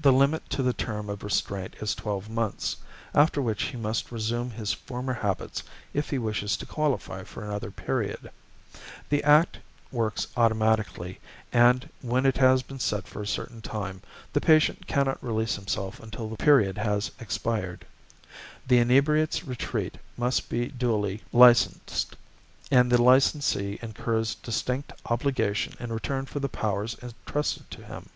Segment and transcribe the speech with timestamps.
[0.00, 2.78] The limit to the term of restraint is twelve months,
[3.14, 7.70] after which he must resume his former habits if he wishes to qualify for another
[7.70, 8.30] period.
[9.10, 9.58] The Act
[9.90, 11.20] works automatically,
[11.52, 14.00] and, when it has been set for a certain time,
[14.32, 17.84] the patient cannot release himself until the period has expired.
[18.66, 22.16] The Inebriates' Retreat must be duly licensed,
[22.70, 28.08] and the licensee incurs distinct obligation in return for the powers entrusted to him.